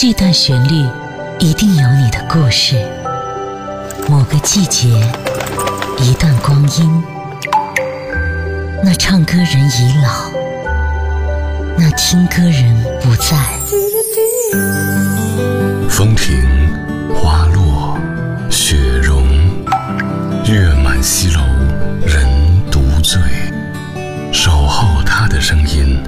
[0.00, 0.88] 这段旋律
[1.40, 2.76] 一定有你的故事。
[4.08, 4.88] 某个季节，
[5.98, 7.02] 一段光阴，
[8.84, 10.30] 那唱歌人已老，
[11.76, 13.36] 那听歌人不在。
[15.90, 16.44] 风停，
[17.12, 17.98] 花落，
[18.48, 19.26] 雪融，
[20.44, 21.40] 月满西楼，
[22.06, 22.24] 人
[22.70, 23.20] 独醉。
[24.32, 26.00] 守候他的声音，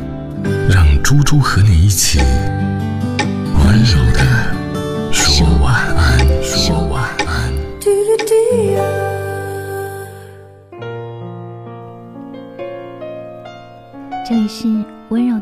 [0.69, 2.21] 让猪猪和你一起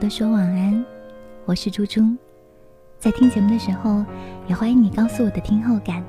[0.09, 0.85] 说晚安，
[1.45, 2.03] 我是猪猪。
[2.99, 4.03] 在听节目的时候，
[4.49, 6.03] 也欢迎你告诉我的听后感。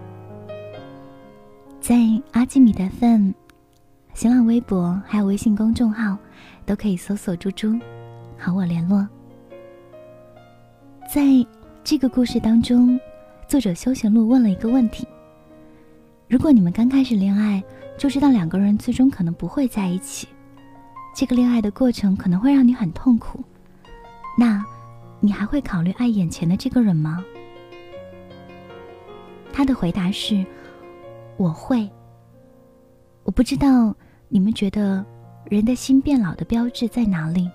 [1.81, 1.97] 在
[2.31, 3.31] 阿基米德 FM、
[4.13, 6.17] 新浪微博还有微信公众号，
[6.65, 7.77] 都可以搜索“猪猪”，
[8.39, 9.05] 和我联络。
[11.13, 11.23] 在
[11.83, 12.97] 这个故事当中，
[13.49, 15.05] 作者休闲路问了一个问题：
[16.29, 17.61] 如果你们刚开始恋爱
[17.97, 20.25] 就知道两个人最终可能不会在一起，
[21.13, 23.43] 这个恋爱的过程可能会让你很痛苦，
[24.37, 24.63] 那？
[25.21, 27.21] 你还会考虑爱眼前的这个人吗？
[29.51, 30.45] 他的回答是：
[31.35, 31.89] 我会。
[33.23, 33.93] 我不知道
[34.29, 35.05] 你们觉得
[35.43, 37.51] 人的心变老的标志在哪里？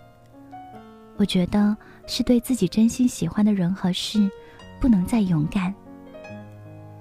[1.17, 1.75] 我觉得
[2.06, 4.30] 是对自己真心喜欢的人和事
[4.78, 5.75] 不能再勇敢。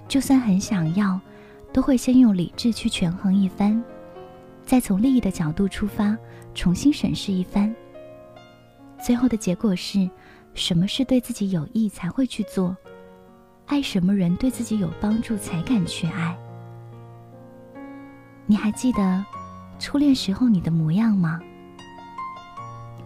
[0.08, 1.20] 就算很想要，
[1.74, 3.84] 都会先用理智去权衡一番，
[4.66, 6.18] 再从利益的角度出发
[6.54, 7.76] 重新审视一番。
[9.04, 10.10] 最后的结果是。
[10.56, 12.78] 什么是对自己有益才会去做？
[13.66, 16.38] 爱什么人对自己有帮助才敢去爱？
[18.46, 19.26] 你还记得
[19.80, 21.40] 初恋时候你的模样吗？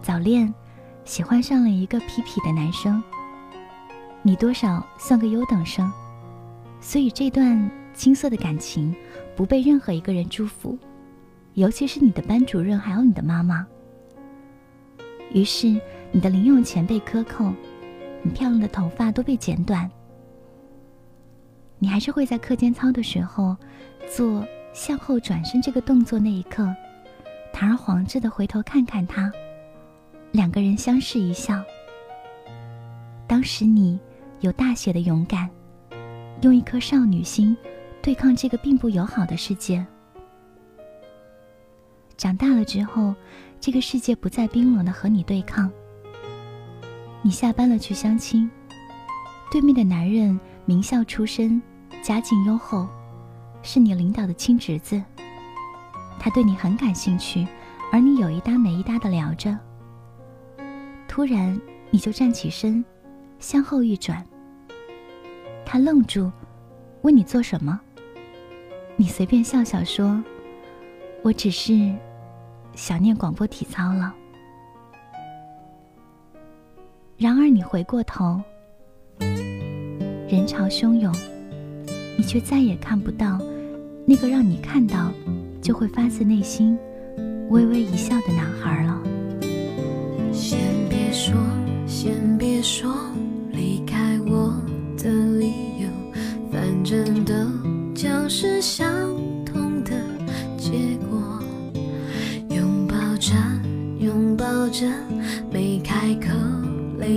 [0.02, 0.52] 早恋，
[1.06, 3.02] 喜欢上了一个痞痞的男生。
[4.20, 5.90] 你多少算个优等生，
[6.82, 8.94] 所以这段青涩的感情
[9.34, 10.78] 不被任何一个人祝福，
[11.54, 13.66] 尤其是你的班主任还有你的妈妈。
[15.32, 15.80] 于是。
[16.10, 17.52] 你的零用钱被克扣，
[18.22, 19.90] 你漂亮的头发都被剪短，
[21.78, 23.54] 你还是会在课间操的时候
[24.10, 26.18] 做向后转身这个动作。
[26.18, 26.74] 那一刻，
[27.52, 29.30] 堂而皇之的回头看看他，
[30.32, 31.62] 两个人相视一笑。
[33.26, 34.00] 当时你
[34.40, 35.46] 有大写的勇敢，
[36.40, 37.54] 用一颗少女心
[38.00, 39.86] 对抗这个并不友好的世界。
[42.16, 43.14] 长大了之后，
[43.60, 45.70] 这个世界不再冰冷的和你对抗。
[47.22, 48.48] 你下班了去相亲，
[49.50, 51.60] 对面的男人名校出身，
[52.02, 52.86] 家境优厚，
[53.62, 55.02] 是你领导的亲侄子。
[56.18, 57.46] 他对你很感兴趣，
[57.92, 59.56] 而你有一搭没一搭的聊着。
[61.06, 62.84] 突然，你就站起身，
[63.38, 64.24] 向后一转。
[65.64, 66.30] 他愣住，
[67.02, 67.78] 问你做什么？
[68.96, 70.22] 你随便笑笑说
[71.22, 71.94] ：“我只是
[72.78, 74.14] 想念广播体操了。”
[77.18, 78.40] 然而，你回过头，
[79.18, 81.12] 人潮汹涌，
[82.16, 83.40] 你却再也看不到
[84.06, 85.10] 那个让你看到
[85.60, 86.78] 就会发自内心
[87.50, 88.87] 微微一笑的男孩了。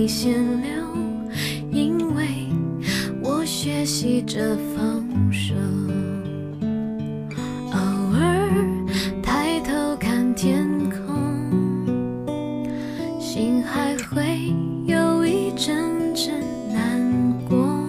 [0.02, 0.68] 泪先流，
[1.70, 2.26] 因为
[3.22, 5.54] 我学习着放手。
[7.70, 7.78] 偶
[8.18, 8.50] 尔
[9.22, 12.26] 抬头看天空，
[13.20, 14.52] 心还会
[14.86, 16.34] 有一阵阵
[16.74, 17.86] 难过。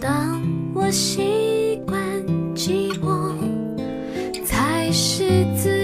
[0.00, 0.42] 当
[0.74, 1.96] 我习惯
[2.56, 3.32] 寂寞，
[4.44, 5.83] 才是自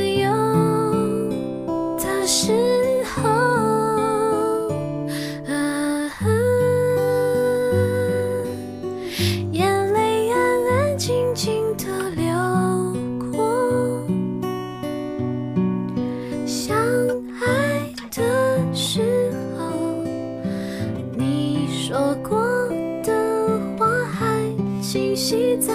[25.30, 25.72] 记载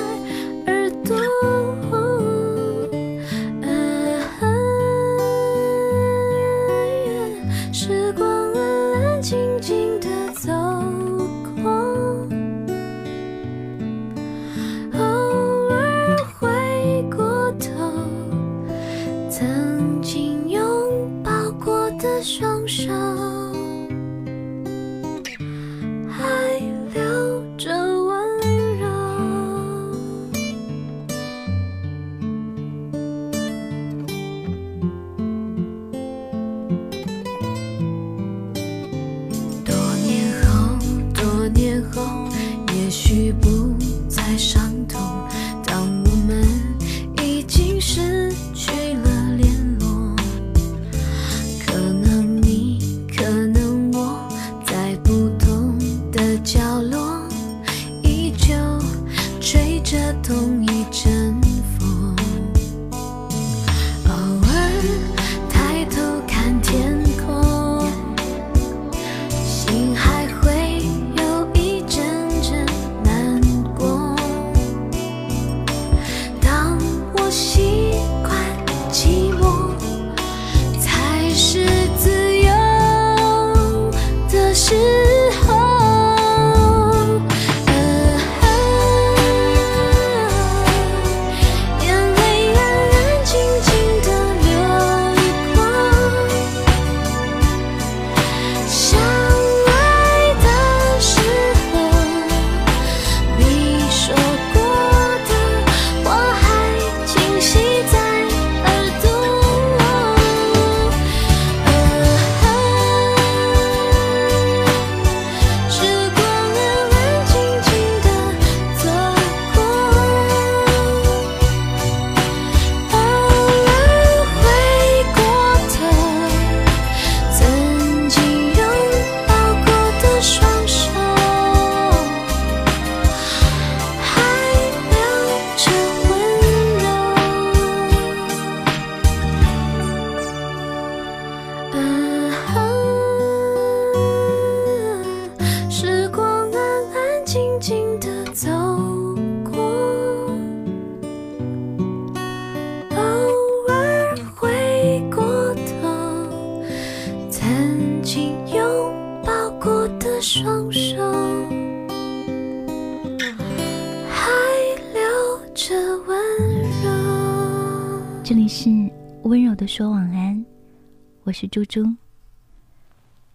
[171.38, 171.86] 是猪猪。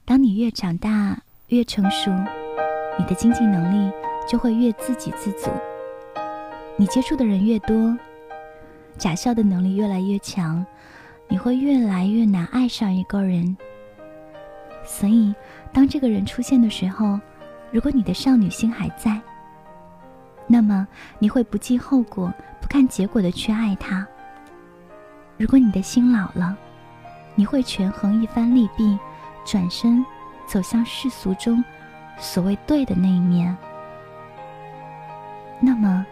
[0.06, 2.10] 当你越长大越成熟，
[2.98, 3.92] 你的经济能力
[4.26, 5.50] 就会越自给自足。
[6.78, 7.94] 你接触的人越多，
[8.96, 10.64] 假笑的能力越来越强，
[11.28, 13.54] 你会越来越难爱上一个人。
[14.82, 15.34] 所以，
[15.70, 17.20] 当这个人出现的时候，
[17.70, 19.20] 如果你的少女心还在，
[20.46, 20.88] 那么
[21.18, 22.32] 你会不计后果、
[22.62, 24.08] 不看结果的去爱他。
[25.36, 26.56] 如果你的心老了，
[27.40, 28.98] 你会权衡一番利弊。
[29.46, 30.04] 转身，
[30.46, 31.64] 走向世俗中
[32.18, 33.56] 所谓对的那一面。
[35.58, 36.04] 那么，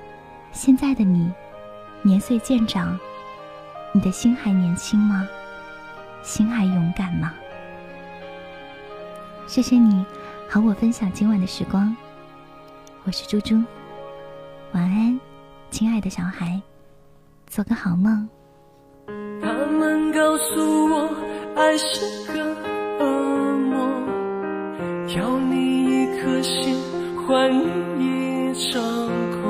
[0.52, 1.30] 现在的你，
[2.00, 2.98] 年岁渐长，
[3.92, 5.28] 你的心还年轻吗？
[6.22, 7.34] 心还勇敢吗？
[9.46, 10.06] 谢谢你
[10.48, 11.94] 和我分享今晚的时光。
[13.04, 13.62] 我是猪猪，
[14.72, 15.20] 晚安，
[15.70, 16.58] 亲爱的小孩，
[17.46, 18.26] 做个好梦。
[20.18, 21.08] 告诉我，
[21.54, 22.34] 爱是个
[22.98, 23.04] 恶
[23.70, 23.78] 魔。
[25.16, 26.75] 要你一颗心
[27.25, 27.48] 换
[27.96, 29.40] 你一场空，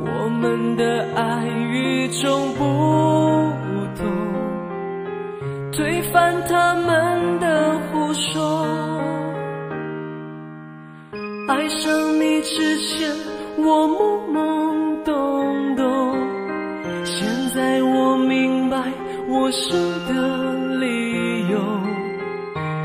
[0.00, 2.64] 我们的爱与众不
[3.96, 4.04] 同，
[5.70, 8.66] 推翻他们的胡说。
[11.46, 13.08] 爱上你之前，
[13.56, 14.57] 我懵懵
[19.48, 19.72] 我失
[20.06, 20.12] 的
[20.78, 21.58] 理由，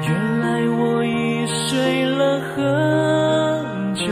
[0.01, 4.05] 原来我已睡了很久，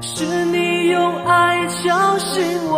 [0.00, 2.76] 是你用爱叫醒我。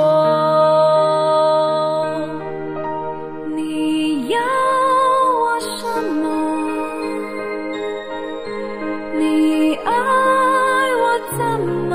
[3.54, 4.38] 你要
[5.42, 6.24] 我什么？
[9.18, 9.92] 你爱
[10.96, 11.04] 我
[11.36, 11.44] 怎
[11.90, 11.92] 么？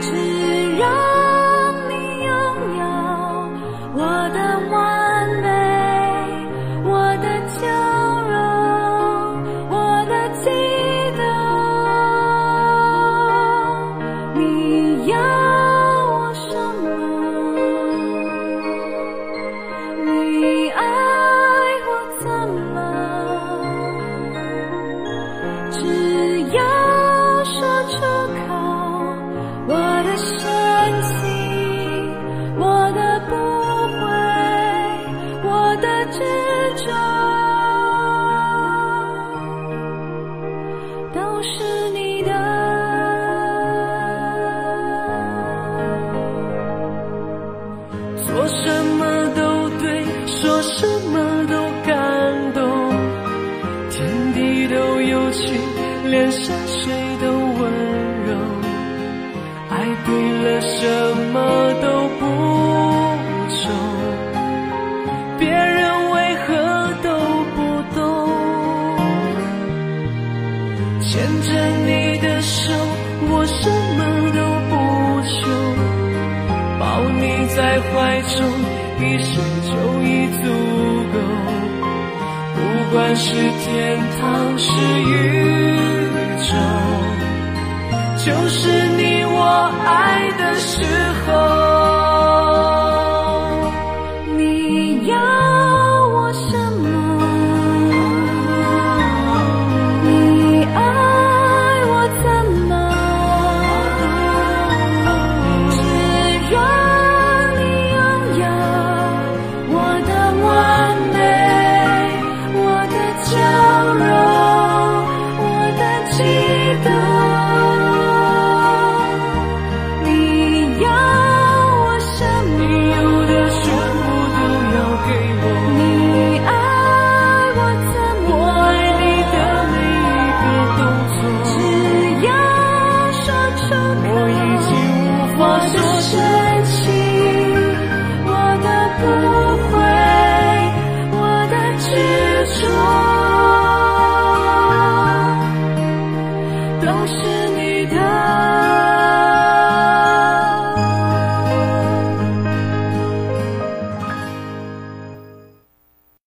[0.00, 0.06] 只
[0.78, 1.11] 让。
[71.42, 71.48] 着
[71.86, 72.72] 你的手，
[73.28, 73.68] 我什
[73.98, 74.00] 么
[74.32, 74.72] 都不
[75.26, 75.40] 求，
[76.78, 76.82] 抱
[77.20, 77.22] 你
[77.54, 77.90] 在怀
[78.22, 78.34] 中，
[78.98, 79.30] 一生
[79.66, 79.70] 就
[80.02, 80.08] 已
[80.42, 80.44] 足
[81.12, 81.14] 够。
[82.54, 82.60] 不
[82.94, 83.66] 管是天
[84.20, 84.20] 堂
[84.58, 84.68] 是
[85.02, 85.10] 宇
[86.38, 86.50] 宙，
[88.24, 88.58] 就是
[88.96, 89.36] 你我
[89.81, 89.81] 爱。